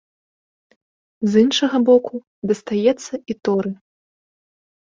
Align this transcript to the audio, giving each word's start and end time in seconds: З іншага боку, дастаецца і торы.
З 1.33 1.43
іншага 1.45 1.77
боку, 1.89 2.15
дастаецца 2.53 3.13
і 3.35 3.37
торы. 3.49 3.71